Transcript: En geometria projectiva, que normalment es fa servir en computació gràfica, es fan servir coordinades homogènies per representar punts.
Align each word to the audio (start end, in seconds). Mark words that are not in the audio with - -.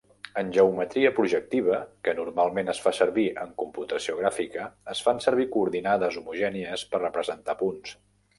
En 0.41 0.47
geometria 0.53 1.09
projectiva, 1.17 1.81
que 2.07 2.15
normalment 2.19 2.71
es 2.73 2.79
fa 2.85 2.93
servir 3.01 3.25
en 3.43 3.51
computació 3.65 4.17
gràfica, 4.23 4.65
es 4.95 5.03
fan 5.09 5.23
servir 5.27 5.47
coordinades 5.59 6.19
homogènies 6.25 6.89
per 6.95 7.03
representar 7.05 7.59
punts. 7.63 7.95